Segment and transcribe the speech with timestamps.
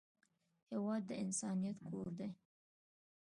[0.71, 2.29] هېواد د انسانیت کور دی.